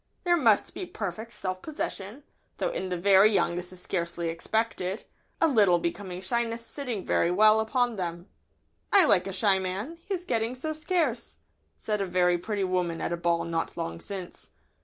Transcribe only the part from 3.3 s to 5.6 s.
young this is scarcely expected, a